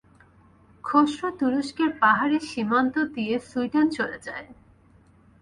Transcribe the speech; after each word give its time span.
খসরু 0.83 1.27
তুরষ্কের 1.39 1.89
পাহাড়ি 2.01 2.39
সীমান্ত 2.49 2.95
দিয়ে 3.15 3.35
সুইডেন 3.49 3.87
চলে 3.97 4.17
যায়। 4.27 4.47